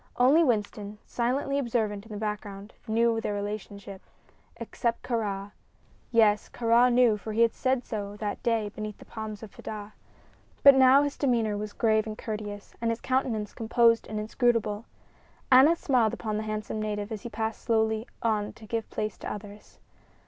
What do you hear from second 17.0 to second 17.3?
as he